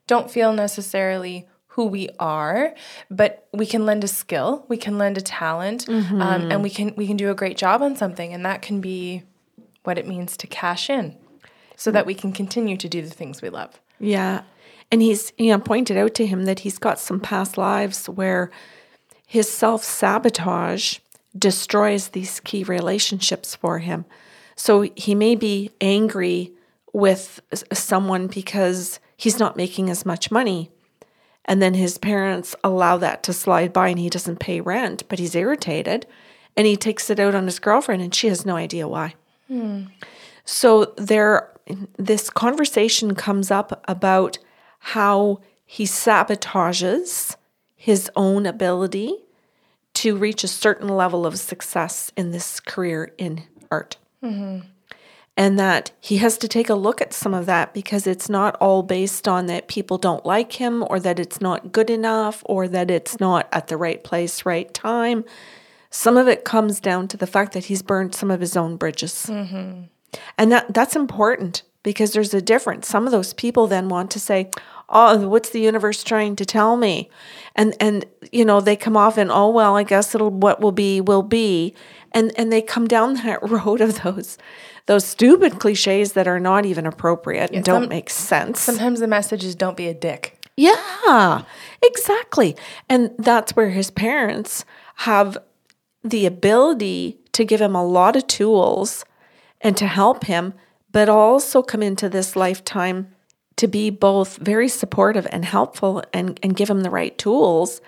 [0.07, 2.73] don't feel necessarily who we are,
[3.09, 6.21] but we can lend a skill, we can lend a talent, mm-hmm.
[6.21, 8.81] um, and we can we can do a great job on something, and that can
[8.81, 9.23] be
[9.83, 11.15] what it means to cash in,
[11.77, 13.79] so that we can continue to do the things we love.
[14.01, 14.41] Yeah,
[14.91, 18.51] and he's you know pointed out to him that he's got some past lives where
[19.25, 20.99] his self sabotage
[21.37, 24.05] destroys these key relationships for him.
[24.55, 26.51] So he may be angry
[26.93, 27.39] with
[27.71, 30.69] someone because he's not making as much money.
[31.45, 35.19] And then his parents allow that to slide by and he doesn't pay rent, but
[35.19, 36.05] he's irritated
[36.57, 39.15] and he takes it out on his girlfriend and she has no idea why.
[39.47, 39.85] Hmm.
[40.43, 41.49] So there
[41.97, 44.37] this conversation comes up about
[44.81, 47.35] how he sabotages
[47.75, 49.15] his own ability
[49.93, 53.97] to reach a certain level of success in this career in art.
[54.23, 54.65] Mm-hmm.
[55.37, 58.55] And that he has to take a look at some of that because it's not
[58.55, 62.67] all based on that people don't like him or that it's not good enough or
[62.67, 65.23] that it's not at the right place, right time.
[65.89, 68.77] Some of it comes down to the fact that he's burned some of his own
[68.77, 69.27] bridges.
[69.29, 69.83] Mm-hmm.
[70.37, 72.87] And that that's important because there's a difference.
[72.87, 74.49] Some of those people then want to say,
[74.89, 77.09] "Oh, what's the universe trying to tell me?"
[77.55, 80.71] And and you know, they come off and, "Oh, well, I guess it'll what will
[80.71, 81.73] be will be."
[82.11, 84.37] And and they come down that road of those
[84.87, 88.59] those stupid clichés that are not even appropriate and don't make sense.
[88.59, 90.37] Sometimes the message is don't be a dick.
[90.57, 91.43] Yeah.
[91.81, 92.55] Exactly.
[92.89, 94.65] And that's where his parents
[94.97, 95.37] have
[96.03, 99.05] the ability to give him a lot of tools
[99.61, 100.53] and to help him
[100.91, 103.13] but also come into this lifetime
[103.57, 107.81] to be both very supportive and helpful and, and give him the right tools.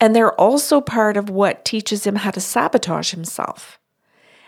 [0.00, 3.78] And they're also part of what teaches him how to sabotage himself.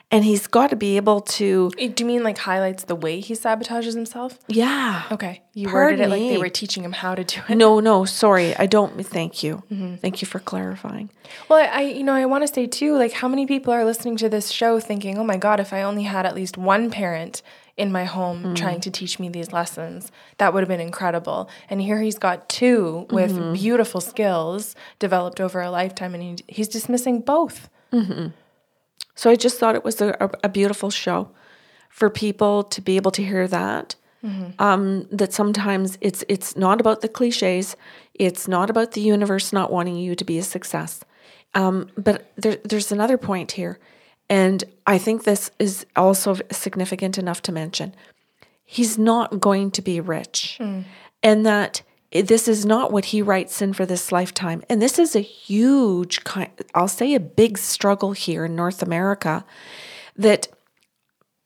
[0.09, 1.71] And he's got to be able to.
[1.71, 4.39] Do you mean like highlights the way he sabotages himself?
[4.47, 5.03] Yeah.
[5.11, 5.43] Okay.
[5.53, 7.57] You Pardon worded it like they were teaching him how to do it.
[7.57, 8.55] No, no, sorry.
[8.57, 9.05] I don't.
[9.05, 9.65] Thank you.
[9.69, 9.97] Mm-hmm.
[9.97, 11.11] Thank you for clarifying.
[11.49, 14.17] Well, I, you know, I want to say too, like, how many people are listening
[14.19, 17.43] to this show thinking, oh my God, if I only had at least one parent
[17.77, 20.11] in my home mm trying to teach me these lessons.
[20.39, 21.51] That would have been incredible.
[21.69, 23.53] And here he's got two with mm-hmm.
[23.53, 27.69] beautiful skills developed over a lifetime, and he, he's dismissing both.
[27.93, 28.29] Mm-hmm.
[29.15, 31.31] So I just thought it was a, a, beautiful show
[31.91, 33.95] for people to be able to hear that.
[34.25, 34.51] Mm-hmm.
[34.59, 37.77] Um, that sometimes it's it's not about the cliches,
[38.15, 41.05] it's not about the universe not wanting you to be a success.
[41.55, 43.79] Um, but there, there's another point here
[44.29, 47.95] and I think this is also significant enough to mention.
[48.65, 50.59] He's not going to be rich.
[50.61, 50.85] Mm.
[51.23, 54.63] And that this is not what he writes in for this lifetime.
[54.69, 56.21] And this is a huge,
[56.75, 59.45] I'll say a big struggle here in North America
[60.17, 60.49] that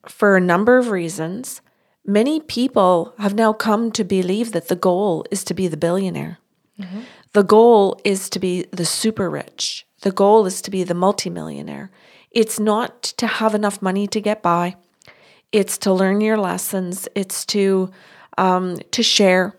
[0.07, 1.61] for a number of reasons,
[2.07, 6.39] many people have now come to believe that the goal is to be the billionaire.
[6.79, 7.01] Mm-hmm.
[7.33, 9.87] The goal is to be the super rich.
[10.03, 11.91] The goal is to be the multimillionaire.
[12.31, 14.77] It's not to have enough money to get by.
[15.53, 17.09] It's to learn your lessons.
[17.15, 17.91] It's to
[18.39, 19.59] um, to share,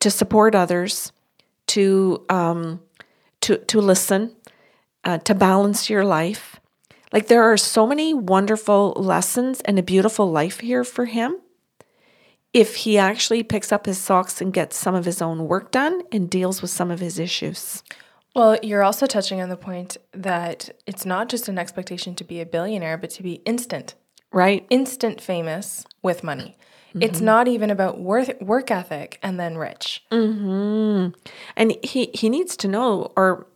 [0.00, 1.12] to support others,
[1.68, 2.80] to um,
[3.40, 4.36] to to listen,
[5.04, 6.60] uh, to balance your life.
[7.12, 11.38] Like there are so many wonderful lessons and a beautiful life here for him.
[12.52, 16.02] If he actually picks up his socks and gets some of his own work done
[16.12, 17.82] and deals with some of his issues.
[18.34, 22.40] Well, you're also touching on the point that it's not just an expectation to be
[22.40, 23.94] a billionaire, but to be instant.
[24.32, 24.66] Right.
[24.70, 26.56] Instant famous with money.
[26.90, 27.02] Mm-hmm.
[27.02, 30.02] It's not even about worth, work ethic and then rich.
[30.10, 31.18] Mm-hmm.
[31.56, 33.46] And he, he needs to know, or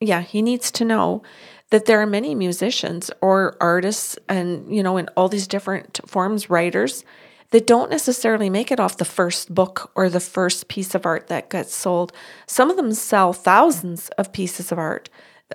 [0.00, 1.22] yeah, he needs to know
[1.70, 6.48] that there are many musicians or artists and, you know, in all these different forms,
[6.48, 7.04] writers
[7.50, 11.28] that don't necessarily make it off the first book or the first piece of art
[11.28, 12.12] that gets sold.
[12.46, 15.08] Some of them sell thousands of pieces of art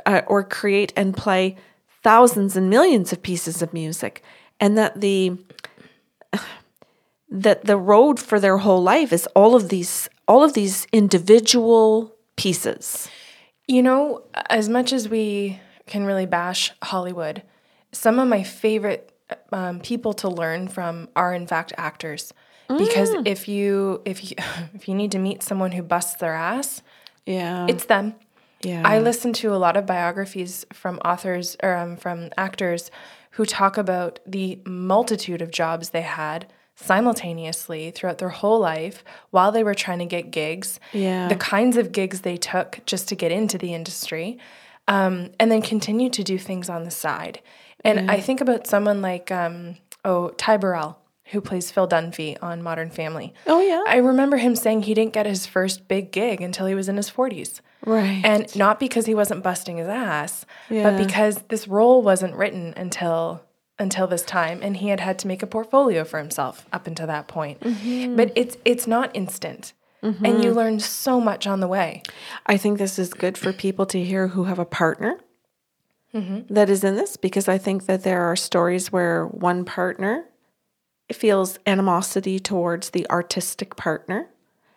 [0.05, 1.55] uh, or create and play
[2.03, 4.23] thousands and millions of pieces of music
[4.59, 5.37] and that the
[7.29, 12.15] that the road for their whole life is all of these all of these individual
[12.35, 13.09] pieces.
[13.67, 17.43] You know, as much as we can really bash Hollywood,
[17.91, 19.12] some of my favorite
[19.51, 22.33] um, people to learn from are in fact actors.
[22.67, 23.27] Because mm.
[23.27, 24.37] if you if you
[24.73, 26.81] if you need to meet someone who busts their ass
[27.25, 27.65] yeah.
[27.69, 28.15] it's them.
[28.61, 28.81] Yeah.
[28.85, 32.91] I listen to a lot of biographies from authors or um, from actors
[33.31, 39.51] who talk about the multitude of jobs they had simultaneously throughout their whole life while
[39.51, 40.79] they were trying to get gigs.
[40.93, 41.27] Yeah.
[41.27, 44.39] The kinds of gigs they took just to get into the industry
[44.87, 47.41] um, and then continue to do things on the side
[47.83, 48.09] and mm.
[48.09, 49.75] I think about someone like, um,
[50.05, 53.33] oh, Ty Burrell, who plays Phil Dunphy on Modern Family.
[53.47, 53.83] Oh, yeah.
[53.87, 56.97] I remember him saying he didn't get his first big gig until he was in
[56.97, 57.61] his 40s.
[57.85, 58.21] Right.
[58.23, 60.83] And not because he wasn't busting his ass, yeah.
[60.83, 63.43] but because this role wasn't written until
[63.79, 67.07] until this time and he had had to make a portfolio for himself up until
[67.07, 67.59] that point.
[67.59, 68.15] Mm-hmm.
[68.15, 69.73] But it's it's not instant.
[70.01, 70.25] Mm-hmm.
[70.25, 72.03] And you learn so much on the way.
[72.45, 75.17] I think this is good for people to hear who have a partner
[76.13, 76.53] Mm-hmm.
[76.53, 80.25] that is in this because I think that there are stories where one partner
[81.11, 84.29] feels animosity towards the artistic partner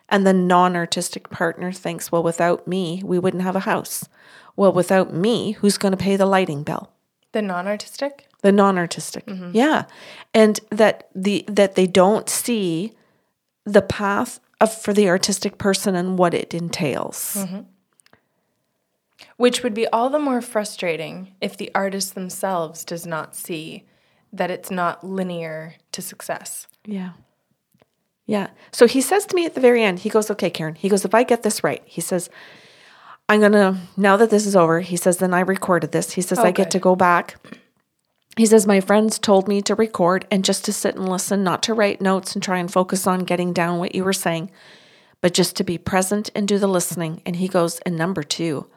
[0.08, 4.08] and the non-artistic partner thinks well without me we wouldn't have a house.
[4.56, 6.90] Well without me who's going to pay the lighting bill?
[7.32, 8.26] The non artistic?
[8.46, 9.26] the non-artistic.
[9.26, 9.50] Mm-hmm.
[9.54, 9.86] Yeah.
[10.32, 12.92] And that the that they don't see
[13.64, 17.60] the path of for the artistic person and what it entails mm-hmm.
[19.36, 23.84] Which would be all the more frustrating if the artist themselves does not see
[24.32, 26.66] that it's not linear to success.
[26.84, 27.12] yeah.
[28.28, 28.48] Yeah.
[28.72, 30.74] So he says to me at the very end he goes okay karen.
[30.74, 32.28] He goes if i get this right he says
[33.28, 36.10] i'm gonna now that this is over he says then i recorded this.
[36.12, 37.36] He says oh, i get to go back.
[38.36, 41.62] He says my friends told me to record and just to sit and listen not
[41.64, 44.50] to write notes and try and focus on getting down what you were saying
[45.20, 47.22] but just to be present and do the listening.
[47.26, 48.68] And he goes, and number two,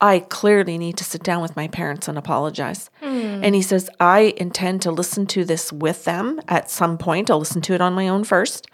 [0.00, 2.88] I clearly need to sit down with my parents and apologize.
[3.42, 7.30] And he says, I intend to listen to this with them at some point.
[7.30, 8.68] I'll listen to it on my own first.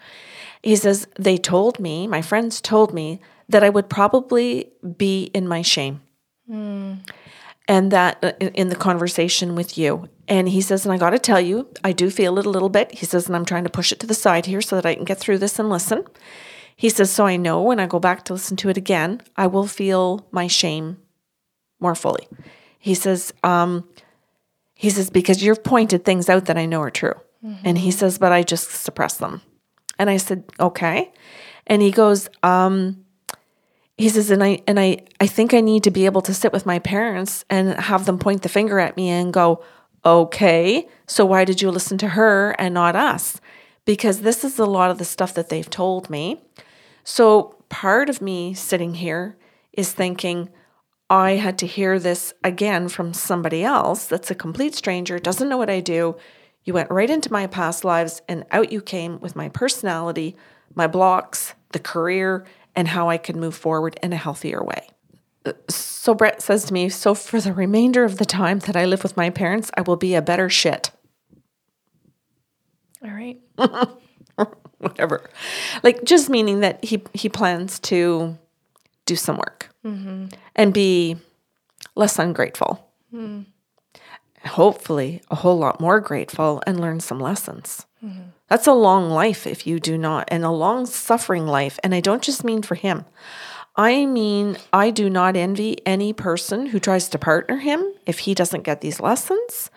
[0.61, 5.47] He says, they told me, my friends told me that I would probably be in
[5.47, 6.01] my shame
[7.67, 10.09] and that uh, in in the conversation with you.
[10.27, 12.69] And he says, and I got to tell you, I do feel it a little
[12.69, 12.91] bit.
[12.91, 14.95] He says, and I'm trying to push it to the side here so that I
[14.95, 16.03] can get through this and listen.
[16.75, 19.47] He says, so I know when I go back to listen to it again, I
[19.47, 20.97] will feel my shame
[21.79, 22.27] more fully.
[22.79, 23.87] He says, um,
[24.73, 27.15] he says, because you've pointed things out that I know are true.
[27.63, 29.41] And he says, but I just suppress them.
[29.99, 31.11] And I said, okay.
[31.67, 33.05] And he goes, um,
[33.97, 36.51] he says, and I and I I think I need to be able to sit
[36.51, 39.63] with my parents and have them point the finger at me and go,
[40.03, 43.39] okay, so why did you listen to her and not us?
[43.85, 46.41] Because this is a lot of the stuff that they've told me.
[47.03, 49.37] So part of me sitting here
[49.71, 50.49] is thinking,
[51.09, 55.57] I had to hear this again from somebody else that's a complete stranger, doesn't know
[55.57, 56.17] what I do.
[56.63, 60.35] You went right into my past lives and out you came with my personality,
[60.73, 62.45] my blocks, the career,
[62.75, 64.87] and how I could move forward in a healthier way.
[65.45, 68.85] Uh, so Brett says to me, So for the remainder of the time that I
[68.85, 70.89] live with my parents, I will be a better shit.
[73.03, 73.39] All right.
[74.79, 75.29] Whatever.
[75.83, 78.37] Like just meaning that he he plans to
[79.05, 80.25] do some work Mm-hmm.
[80.55, 81.15] and be
[81.95, 82.89] less ungrateful.
[83.11, 83.41] Hmm.
[84.43, 87.85] Hopefully, a whole lot more grateful and learn some lessons.
[88.03, 88.29] Mm-hmm.
[88.47, 91.79] That's a long life if you do not, and a long suffering life.
[91.83, 93.05] And I don't just mean for him.
[93.75, 98.33] I mean, I do not envy any person who tries to partner him if he
[98.33, 99.69] doesn't get these lessons.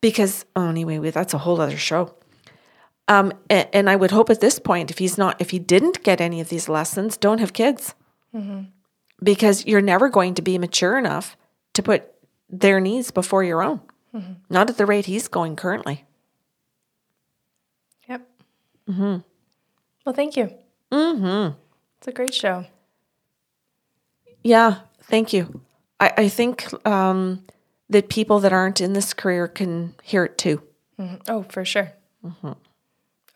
[0.00, 2.14] Because, oh, anyway, that's a whole other show.
[3.08, 6.02] Um, and, and I would hope at this point, if he's not, if he didn't
[6.02, 7.94] get any of these lessons, don't have kids,
[8.34, 8.62] mm-hmm.
[9.22, 11.36] Because you're never going to be mature enough
[11.74, 12.12] to put
[12.48, 13.80] their needs before your own.
[14.50, 16.04] Not at the rate he's going currently.
[18.08, 18.28] Yep.
[18.90, 19.16] Mm-hmm.
[20.04, 20.52] Well, thank you.
[20.90, 21.56] Mm-hmm.
[21.98, 22.66] It's a great show.
[24.42, 25.62] Yeah, thank you.
[26.00, 27.44] I, I think um,
[27.88, 30.62] that people that aren't in this career can hear it too.
[31.28, 31.92] Oh, for sure.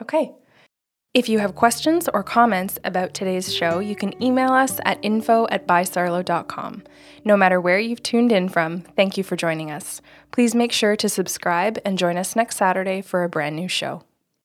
[0.03, 0.32] Okay.
[1.17, 5.47] If you have questions or comments about today's show, you can email us at info
[5.51, 6.83] at bysarlo.com.
[7.25, 10.03] No matter where you've tuned in from, thank you for joining us.
[10.31, 14.03] Please make sure to subscribe and join us next Saturday for a brand new show.